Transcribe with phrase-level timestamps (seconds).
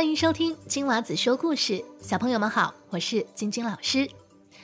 [0.00, 4.10] 欢迎收听金娃子说故事，小朋友们好，我是晶晶老师。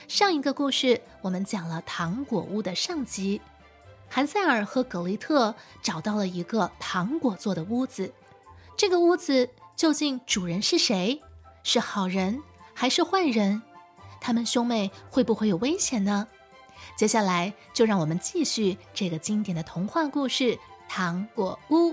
[0.08, 3.42] 上一个故事我们讲了糖果屋的上集，
[4.08, 8.14] 韩塞尔和格雷特找到了一个糖果做的屋子，
[8.78, 11.20] 这个屋子究竟主人是谁？
[11.62, 12.42] 是好人
[12.72, 13.60] 还是坏人？
[14.18, 16.28] 他们兄妹会不会有危险呢？
[16.96, 20.54] 接下来就让我们继续这个经典的童话故事
[20.88, 21.90] 《糖果屋》。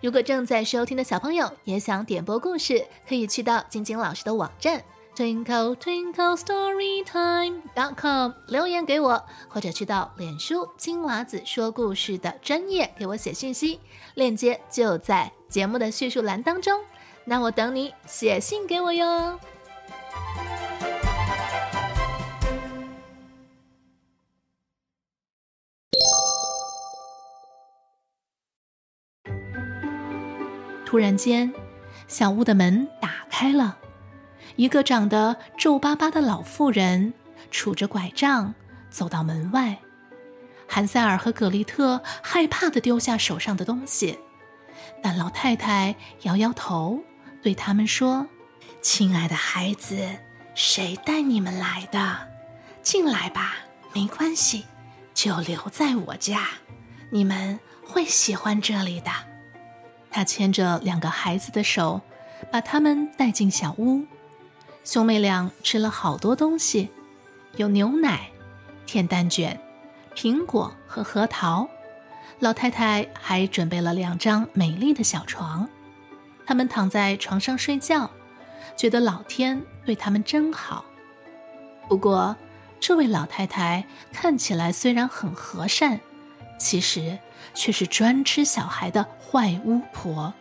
[0.00, 4.84] 如果正在收听的小朋友也想点播故事，可以去到晶晶老师的网站
[5.16, 13.80] twinkle twinkle story time dot com 留言给我，或者去到脸书金娃子说故事的专业给我写信息，
[14.14, 16.80] 链接就在节目的叙述栏当中。
[17.24, 19.38] 那我等你写信给我哟。
[30.88, 31.52] 突然间，
[32.06, 33.76] 小屋的门打开了，
[34.56, 37.12] 一个长得皱巴巴的老妇人
[37.52, 38.54] 杵着拐杖
[38.88, 39.76] 走到门外。
[40.66, 44.18] 韩塞尔和葛丽特害怕的丢下手上的东西，
[45.02, 47.04] 但老太太摇摇头，
[47.42, 48.26] 对他们说
[48.80, 50.08] ：“亲爱的孩子，
[50.54, 52.30] 谁带你们来的？
[52.82, 53.56] 进来吧，
[53.92, 54.64] 没关系，
[55.12, 56.48] 就留在我家，
[57.10, 59.10] 你们会喜欢这里的。”
[60.10, 62.00] 他牵着两个孩子的手，
[62.50, 64.04] 把他们带进小屋。
[64.84, 66.90] 兄妹俩吃了好多东西，
[67.56, 68.30] 有牛奶、
[68.86, 69.60] 甜蛋卷、
[70.14, 71.68] 苹果和核桃。
[72.40, 75.68] 老太太还准备了两张美丽的小床，
[76.46, 78.08] 他们躺在床上睡觉，
[78.76, 80.84] 觉得老天对他们真好。
[81.88, 82.36] 不过，
[82.78, 86.00] 这位老太太看起来虽然很和善，
[86.60, 87.18] 其实
[87.54, 89.06] 却是专吃小孩的。
[89.30, 90.32] 坏巫婆，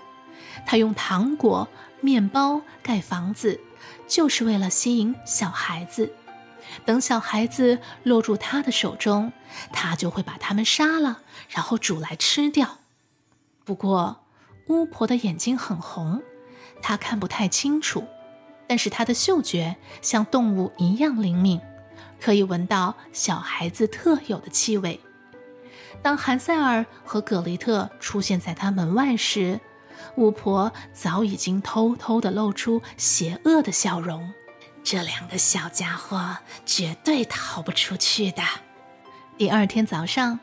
[0.66, 1.68] 她用糖果、
[2.00, 3.60] 面包盖房子，
[4.08, 6.14] 就是为了吸引小孩子。
[6.86, 9.34] 等小孩子落入她的手中，
[9.74, 12.78] 她就会把他们杀了，然后煮来吃掉。
[13.66, 14.24] 不过，
[14.68, 16.24] 巫婆的眼睛很红，
[16.82, 18.06] 她看不太清楚，
[18.68, 21.60] 但是她的嗅觉像动物一样灵敏，
[22.22, 25.02] 可以闻到小孩子特有的气味。
[26.02, 29.60] 当韩塞尔和葛雷特出现在他门外时，
[30.16, 34.32] 巫婆早已经偷偷地露出邪恶的笑容。
[34.84, 38.42] 这两个小家伙绝对逃不出去的。
[39.38, 40.40] 第二天早上，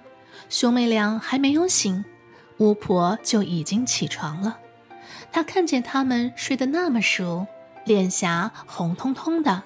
[0.50, 2.04] 兄妹俩还没有醒，
[2.59, 4.59] 巫婆就已经起床了。
[5.32, 7.47] 她看见他们睡得那么熟，
[7.86, 9.62] 脸颊红彤彤的，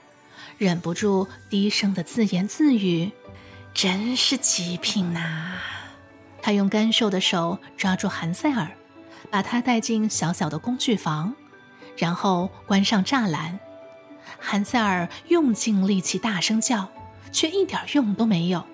[0.59, 3.11] 忍不住低声的自言自语
[3.75, 5.59] ：“真是极品呐！”
[6.49, 8.71] 他用干瘦的手抓住韩塞尔，
[9.31, 11.35] 把他带进小小的工具房，
[11.99, 13.61] 然后关上栅栏。
[14.39, 16.89] 韩塞尔用尽力气大声叫，
[17.31, 18.65] 却一点用都没有。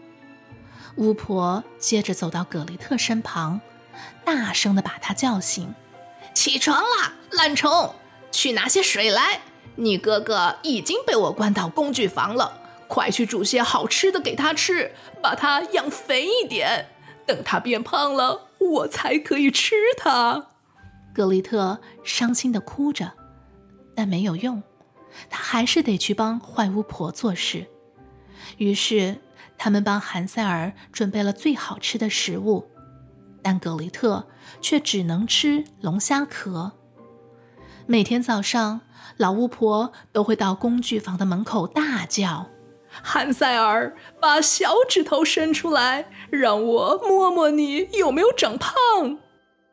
[0.98, 3.60] 巫婆接着走到葛雷特身旁，
[4.24, 5.74] 大声地把他叫醒
[6.32, 7.92] ：“起床啦，懒虫，
[8.30, 9.40] 去拿些水来！
[9.74, 12.56] 你哥哥已经被我关到工具房了，
[12.86, 16.90] 快去煮些好吃的给他吃，把他养肥一点。”
[17.26, 20.46] 等他变胖了，我才可以吃他。
[21.14, 23.12] 格丽特伤心的哭着，
[23.94, 24.62] 但没有用，
[25.30, 27.66] 他还是得去帮坏巫婆做事。
[28.58, 29.20] 于是，
[29.56, 32.68] 他们帮韩塞尔准备了最好吃的食物，
[33.42, 34.26] 但格丽特
[34.60, 36.72] 却只能吃龙虾壳。
[37.86, 38.80] 每天早上，
[39.16, 42.48] 老巫婆都会到工具房的门口大叫。
[43.02, 48.72] 韩塞尔，把小指头伸出来，让我摸摸你有没有长胖。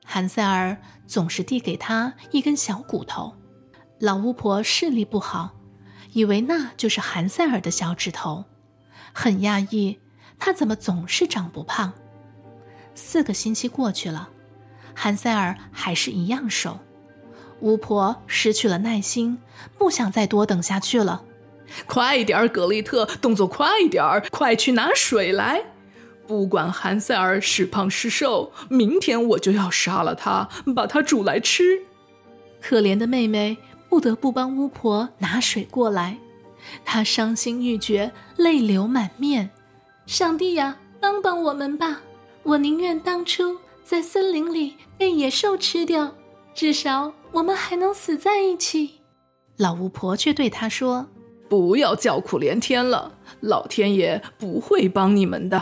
[0.05, 0.77] 韩塞尔
[1.07, 3.35] 总是递给他一根小骨头。
[3.99, 5.51] 老巫婆视力不好，
[6.13, 8.45] 以为那就是韩塞尔的小指头，
[9.13, 9.99] 很讶异，
[10.39, 11.93] 他怎么总是长不胖。
[12.95, 14.29] 四个星期过去了，
[14.95, 16.79] 韩塞尔还是一样瘦。
[17.61, 19.37] 巫婆失去了耐心，
[19.77, 21.23] 不想再多等下去了。
[21.85, 25.63] 快点儿，格丽特，动作快一点儿，快去拿水来！
[26.27, 31.81] 不管韩塞尔是胖是瘦，明天我就要杀了他，把他煮来吃。
[32.61, 33.57] 可怜的妹妹
[33.89, 36.17] 不得不帮巫婆拿水过来，
[36.85, 39.49] 她伤心欲绝，泪流满面。
[40.05, 42.01] 上帝呀，帮帮我们吧！
[42.43, 46.15] 我宁愿当初在森林里被野兽吃掉，
[46.53, 49.01] 至少我们还能死在一起。
[49.57, 51.07] 老巫婆却对她说。
[51.51, 55.61] 不要叫苦连天了，老天爷不会帮你们的。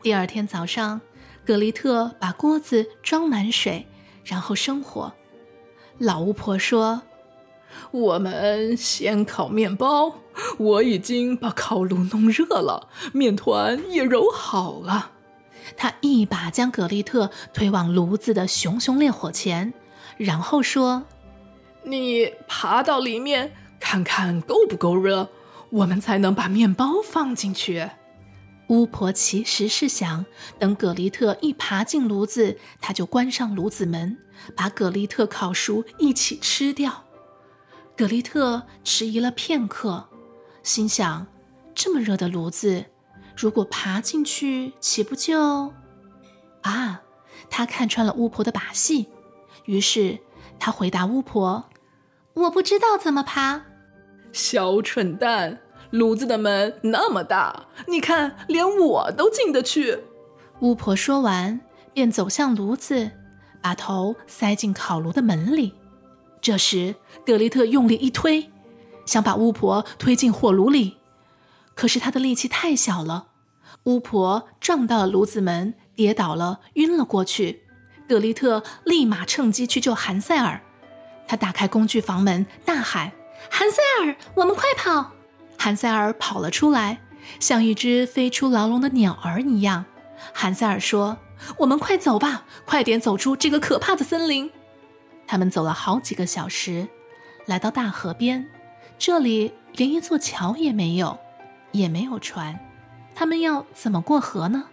[0.00, 1.02] 第二天早上，
[1.44, 3.86] 格丽特把锅子装满水，
[4.24, 5.12] 然后生火。
[5.98, 7.02] 老巫婆说
[7.92, 10.14] ：“我们先烤面包。
[10.56, 15.10] 我已经把烤炉弄热了，面团也揉好了。
[15.76, 19.74] 她一把将格丽特推往炉子的熊熊烈火前，
[20.16, 21.02] 然后说
[21.84, 23.52] ：“你爬到里面
[23.90, 25.28] 看看够不够热，
[25.70, 27.90] 我们才能把面包放进去。”
[28.70, 30.24] 巫婆其实是想
[30.60, 34.16] 等葛丽特一爬进炉子，她就关上炉子门，
[34.54, 37.02] 把葛丽特烤熟一起吃掉。
[37.96, 40.08] 葛丽特迟疑了片刻，
[40.62, 41.26] 心想：
[41.74, 42.84] 这么热的炉子，
[43.36, 45.74] 如果爬进去，岂不就……
[46.62, 47.02] 啊！
[47.50, 49.08] 他看穿了巫婆的把戏，
[49.64, 50.20] 于是
[50.60, 51.68] 他回答巫婆
[52.34, 53.62] ：“我不知道怎么爬。”
[54.32, 55.60] 小蠢蛋。
[55.90, 59.98] 炉子的门那么大，你看，连我都进得去。
[60.60, 61.60] 巫婆说完，
[61.92, 63.10] 便走向炉子，
[63.60, 65.74] 把头塞进烤炉的门里。
[66.40, 66.94] 这时，
[67.26, 68.48] 格丽特用力一推，
[69.04, 70.98] 想把巫婆推进火炉里，
[71.74, 73.26] 可是他的力气太小了，
[73.82, 77.64] 巫婆撞到了炉子门，跌倒了，晕了过去。
[78.08, 80.62] 格丽特立马趁机去救韩塞尔，
[81.26, 83.10] 他打开工具房门，大喊
[83.48, 85.12] ：“韩塞尔，我们快跑！”
[85.58, 87.00] 韩塞尔跑了出来，
[87.38, 89.84] 像一只飞出牢笼的鸟儿一样。
[90.32, 91.18] 韩塞尔说
[91.58, 94.50] ：“我们快走吧，快点走出这个可怕的森林。”
[95.26, 96.88] 他们走了好几个小时，
[97.46, 98.48] 来到大河边，
[98.98, 101.18] 这里连一座桥也没有，
[101.72, 102.58] 也没有船，
[103.14, 104.64] 他们要怎么过河呢？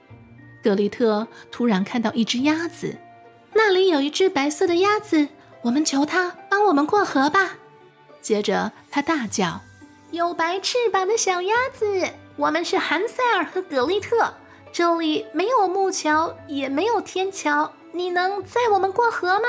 [0.64, 2.98] 格丽特突然看到一只鸭子，
[3.54, 5.28] 那里有一只白色的鸭子，
[5.62, 7.56] 我们求它帮我们过河吧。
[8.22, 9.62] 接着他大叫。
[10.12, 14.34] 有白翅膀的小鸭子，我们是韩塞尔和格丽特。
[14.72, 19.48] 这里没有木桥，也没有天桥，你能载我们过河吗？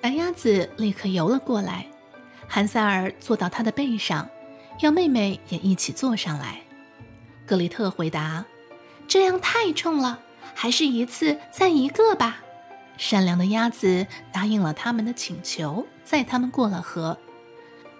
[0.00, 1.86] 白鸭子立刻游了过来，
[2.48, 4.28] 韩塞尔坐到它的背上，
[4.80, 6.62] 要妹妹也一起坐上来。
[7.46, 8.44] 格丽特回答
[9.06, 10.18] ：“这样太重了，
[10.54, 12.42] 还是一次载一个吧。”
[12.96, 17.18] 善良的鸭子答应了他们的请求，载他们过了河。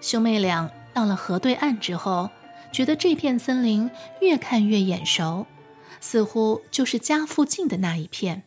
[0.05, 0.69] 兄妹俩。
[0.93, 2.29] 到了河对岸之后，
[2.71, 3.89] 觉得这片森林
[4.21, 5.45] 越看越眼熟，
[5.99, 8.43] 似乎就是家附近的那一片。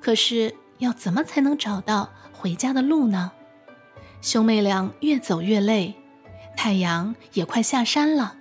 [0.00, 3.30] 可是要怎么才能找到回家的路呢？
[4.20, 5.94] 兄妹俩越走越累，
[6.56, 8.36] 太阳也快下山了，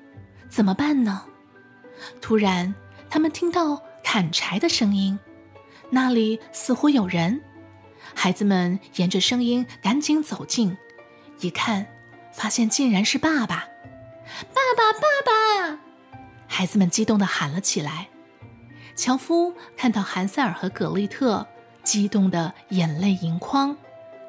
[0.50, 1.24] 怎么办呢？
[2.20, 2.74] 突然，
[3.08, 5.18] 他们听到砍柴的声音，
[5.92, 7.40] 那里似乎有人。
[8.16, 10.76] 孩子们沿着声音赶紧走近，
[11.40, 11.88] 一看。
[12.32, 13.68] 发现竟然是爸爸！
[14.54, 15.80] 爸爸，爸爸！
[16.48, 18.08] 孩子们激动地喊了起来。
[18.96, 21.48] 樵夫看到韩塞尔和葛丽特，
[21.84, 23.76] 激动得眼泪盈眶。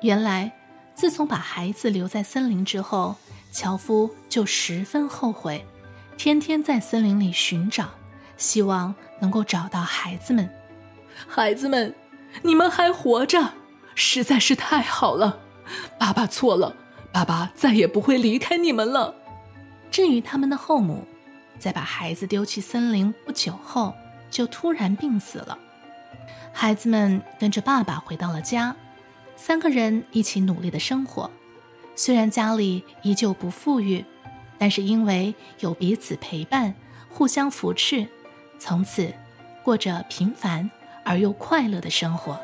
[0.01, 0.53] 原来，
[0.95, 3.17] 自从把孩子留在森林之后，
[3.51, 5.65] 樵夫就十分后悔，
[6.17, 7.89] 天天在森林里寻找，
[8.37, 10.49] 希望能够找到孩子们。
[11.29, 11.95] 孩子们，
[12.43, 13.53] 你们还活着，
[13.95, 15.41] 实在是太好了！
[15.99, 16.77] 爸爸错了。
[17.13, 19.15] 爸爸再也不会离开你们了。
[19.91, 21.07] 至于他们的后母，
[21.59, 23.95] 在把孩子丢弃森林不久后，
[24.31, 25.59] 就突然病死了。
[26.53, 28.75] 孩子们跟着爸爸回到了家，
[29.37, 31.31] 三个人一起努力的生活。
[31.95, 34.03] 虽然家里依旧不富裕，
[34.57, 36.75] 但是因为有彼此陪伴、
[37.11, 38.07] 互相扶持，
[38.59, 39.13] 从此
[39.63, 40.71] 过着平凡
[41.05, 42.41] 而又快乐的生活。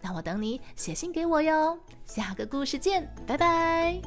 [0.01, 1.77] 那我等你写信给我哟。
[2.03, 4.01] 下个故事见，拜拜。